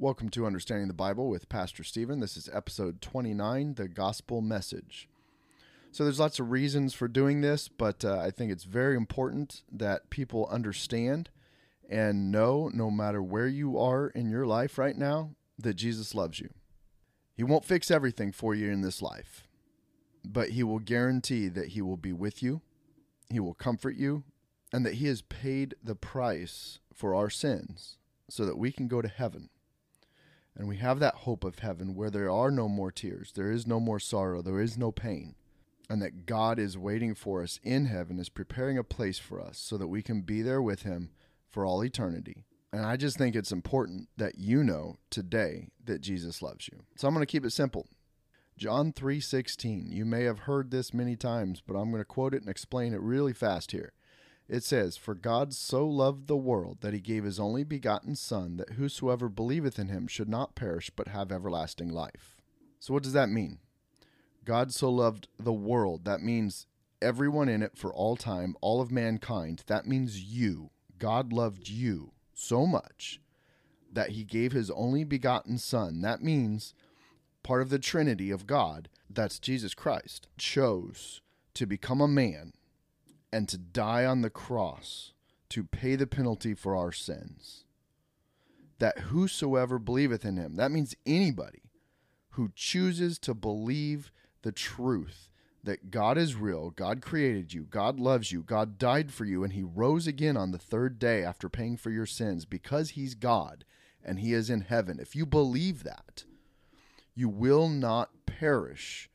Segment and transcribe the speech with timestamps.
[0.00, 2.20] Welcome to Understanding the Bible with Pastor Steven.
[2.20, 5.08] This is episode 29, The Gospel Message.
[5.90, 9.64] So, there's lots of reasons for doing this, but uh, I think it's very important
[9.72, 11.30] that people understand
[11.90, 16.38] and know, no matter where you are in your life right now, that Jesus loves
[16.38, 16.50] you.
[17.34, 19.48] He won't fix everything for you in this life,
[20.24, 22.60] but He will guarantee that He will be with you,
[23.30, 24.22] He will comfort you,
[24.72, 27.96] and that He has paid the price for our sins
[28.30, 29.50] so that we can go to heaven.
[30.58, 33.66] And we have that hope of heaven where there are no more tears, there is
[33.66, 35.36] no more sorrow, there is no pain.
[35.88, 39.56] And that God is waiting for us in heaven, is preparing a place for us
[39.56, 41.10] so that we can be there with Him
[41.48, 42.44] for all eternity.
[42.72, 46.80] And I just think it's important that you know today that Jesus loves you.
[46.96, 47.86] So I'm going to keep it simple.
[48.58, 49.90] John 3:16.
[49.90, 52.92] You may have heard this many times, but I'm going to quote it and explain
[52.92, 53.92] it really fast here.
[54.48, 58.56] It says, For God so loved the world that he gave his only begotten Son,
[58.56, 62.36] that whosoever believeth in him should not perish, but have everlasting life.
[62.80, 63.58] So, what does that mean?
[64.44, 66.06] God so loved the world.
[66.06, 66.66] That means
[67.02, 69.64] everyone in it for all time, all of mankind.
[69.66, 70.70] That means you.
[70.98, 73.20] God loved you so much
[73.92, 76.00] that he gave his only begotten Son.
[76.00, 76.72] That means
[77.42, 81.20] part of the Trinity of God, that's Jesus Christ, chose
[81.54, 82.52] to become a man
[83.32, 85.12] and to die on the cross
[85.50, 87.64] to pay the penalty for our sins.
[88.78, 91.62] That whosoever believeth in him, that means anybody
[92.30, 94.12] who chooses to believe
[94.42, 95.28] the truth
[95.64, 99.52] that God is real, God created you, God loves you, God died for you, and
[99.52, 103.64] he rose again on the third day after paying for your sins because he's God
[104.04, 104.98] and he is in heaven.
[105.00, 106.24] If you believe that,
[107.14, 109.10] you will not perish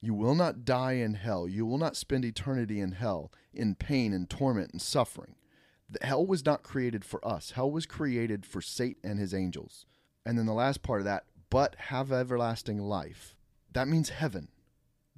[0.00, 1.48] you will not die in hell.
[1.48, 5.34] You will not spend eternity in hell, in pain and torment and suffering.
[5.90, 7.52] The hell was not created for us.
[7.52, 9.86] Hell was created for Satan and his angels.
[10.24, 13.34] And then the last part of that, but have everlasting life.
[13.72, 14.48] That means heaven.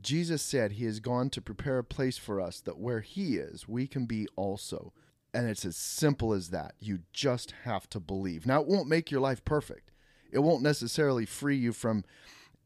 [0.00, 3.68] Jesus said he has gone to prepare a place for us that where he is,
[3.68, 4.92] we can be also.
[5.34, 6.74] And it's as simple as that.
[6.78, 8.46] You just have to believe.
[8.46, 9.90] Now, it won't make your life perfect,
[10.32, 12.04] it won't necessarily free you from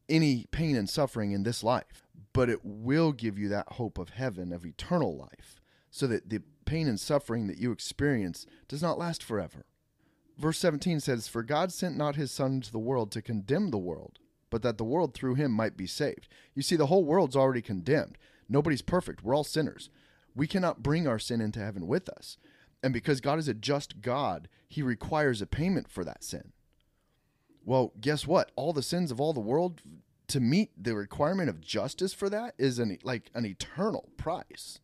[0.08, 2.04] any pain and suffering in this life
[2.34, 6.40] but it will give you that hope of heaven, of eternal life, so that the
[6.66, 9.64] pain and suffering that you experience does not last forever.
[10.36, 13.78] Verse 17 says, For God sent not his Son into the world to condemn the
[13.78, 14.18] world,
[14.50, 16.28] but that the world through him might be saved.
[16.54, 18.18] You see, the whole world's already condemned.
[18.48, 19.22] Nobody's perfect.
[19.22, 19.88] We're all sinners.
[20.34, 22.36] We cannot bring our sin into heaven with us.
[22.82, 26.52] And because God is a just God, he requires a payment for that sin.
[27.64, 28.52] Well, guess what?
[28.56, 29.80] All the sins of all the world
[30.28, 34.80] to meet the requirement of justice for that is an like an eternal price.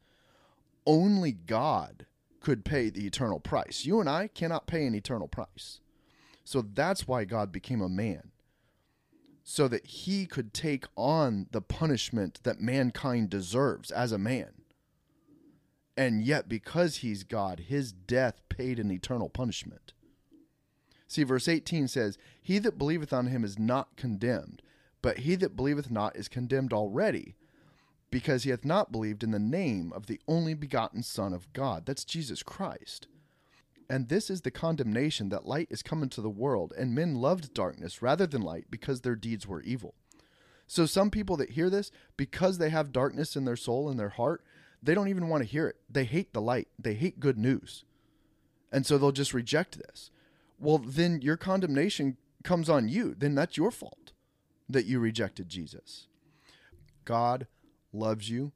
[0.86, 2.06] Only God
[2.40, 3.84] could pay the eternal price.
[3.84, 5.80] You and I cannot pay an eternal price.
[6.44, 8.32] So that's why God became a man.
[9.44, 14.62] So that he could take on the punishment that mankind deserves as a man.
[15.96, 19.92] And yet, because he's God, his death paid an eternal punishment.
[21.10, 24.62] See, verse 18 says, He that believeth on him is not condemned,
[25.02, 27.34] but he that believeth not is condemned already,
[28.12, 31.84] because he hath not believed in the name of the only begotten Son of God.
[31.84, 33.08] That's Jesus Christ.
[33.88, 37.52] And this is the condemnation that light is come into the world, and men loved
[37.54, 39.96] darkness rather than light because their deeds were evil.
[40.68, 44.10] So, some people that hear this, because they have darkness in their soul and their
[44.10, 44.44] heart,
[44.80, 45.74] they don't even want to hear it.
[45.90, 47.82] They hate the light, they hate good news.
[48.70, 50.12] And so they'll just reject this.
[50.60, 53.14] Well, then your condemnation comes on you.
[53.16, 54.12] Then that's your fault
[54.68, 56.06] that you rejected Jesus.
[57.04, 57.46] God
[57.92, 58.52] loves you.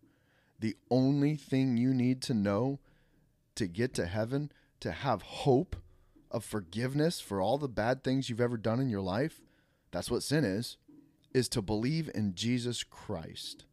[0.60, 2.78] The only thing you need to know
[3.56, 5.76] to get to heaven, to have hope
[6.30, 9.40] of forgiveness for all the bad things you've ever done in your life,
[9.90, 10.76] that's what sin is,
[11.32, 13.64] is to believe in Jesus Christ.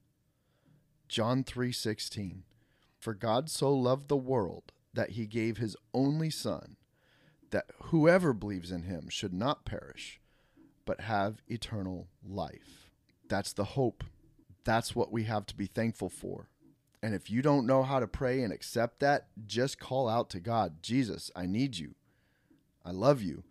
[1.08, 2.44] John 3:16
[2.98, 6.78] For God so loved the world that he gave his only son
[7.52, 10.20] that whoever believes in him should not perish
[10.86, 12.90] but have eternal life.
[13.30, 14.04] That's the hope.
[14.64, 16.50] That's what we have to be thankful for.
[17.04, 20.40] And if you don't know how to pray and accept that, just call out to
[20.40, 21.96] God Jesus, I need you.
[22.86, 23.44] I love you.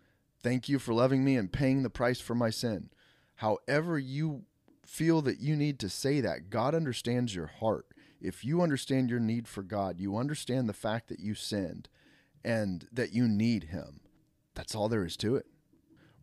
[0.43, 2.91] Thank you for loving me and paying the price for my sin.
[3.37, 4.43] However, you
[4.85, 7.87] feel that you need to say that, God understands your heart.
[8.21, 11.89] If you understand your need for God, you understand the fact that you sinned
[12.45, 14.01] and that you need Him.
[14.55, 15.47] That's all there is to it.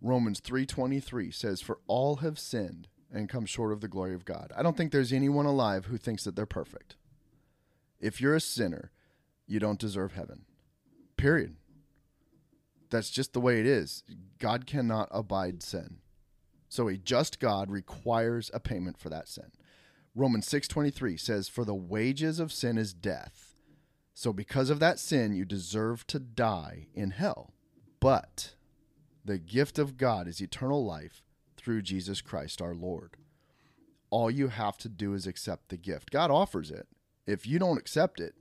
[0.01, 4.51] Romans 3:23 says for all have sinned and come short of the glory of God.
[4.55, 6.95] I don't think there's anyone alive who thinks that they're perfect.
[7.99, 8.91] If you're a sinner,
[9.47, 10.45] you don't deserve heaven.
[11.15, 11.55] Period.
[12.89, 14.03] That's just the way it is.
[14.39, 15.97] God cannot abide sin.
[16.69, 19.51] So a just God requires a payment for that sin.
[20.13, 23.55] Romans 6:23 says for the wages of sin is death.
[24.19, 27.53] So because of that sin you deserve to die in hell.
[27.99, 28.55] But
[29.23, 31.21] the gift of God is eternal life
[31.55, 33.11] through Jesus Christ our Lord.
[34.09, 36.09] All you have to do is accept the gift.
[36.09, 36.87] God offers it.
[37.27, 38.33] If you don't accept it,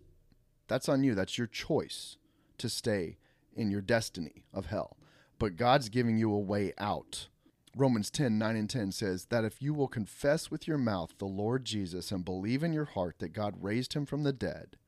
[0.67, 1.15] that's on you.
[1.15, 2.17] That's your choice
[2.57, 3.19] to stay
[3.55, 4.97] in your destiny of hell.
[5.39, 7.29] But God's giving you a way out.
[7.77, 11.27] Romans 10 9 and 10 says that if you will confess with your mouth the
[11.27, 14.79] Lord Jesus and believe in your heart that God raised him from the dead,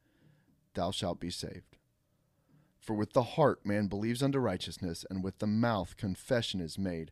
[0.78, 1.76] thou shalt be saved.
[2.78, 7.10] For with the heart man believes unto righteousness, and with the mouth confession is made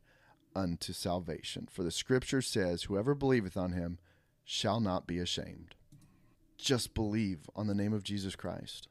[0.54, 1.68] unto salvation.
[1.70, 3.98] For the scripture says, Whoever believeth on him
[4.44, 5.74] shall not be ashamed.
[6.56, 8.88] Just believe on the name of Jesus Christ.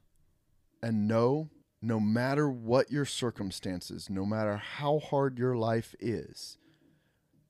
[0.83, 1.50] And know,
[1.81, 6.57] no matter what your circumstances, no matter how hard your life is,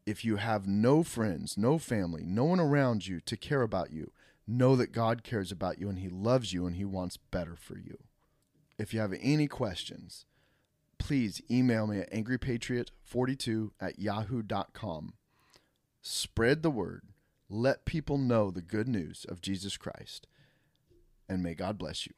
[0.06, 4.12] if you have no friends, no family, no one around you to care about you,
[4.48, 7.78] know that God cares about you and He loves you and He wants better for
[7.78, 7.98] you.
[8.78, 10.26] If you have any questions,
[11.00, 15.14] please email me at angrypatriot42 at yahoo.com.
[16.02, 17.04] Spread the word.
[17.50, 20.28] Let people know the good news of Jesus Christ.
[21.28, 22.14] And may God bless you.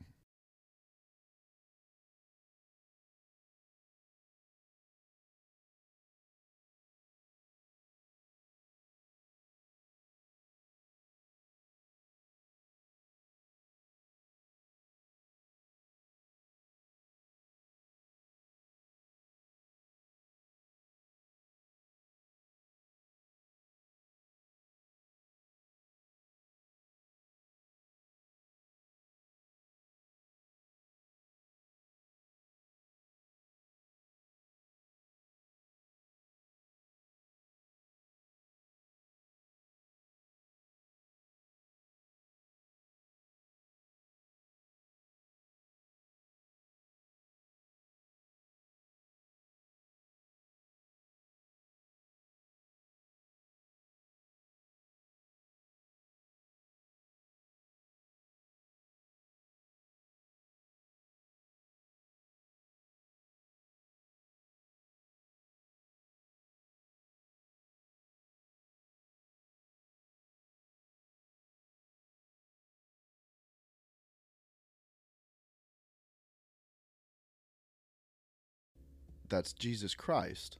[79.29, 80.57] That's Jesus Christ.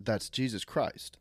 [0.00, 1.18] That's Jesus Christ.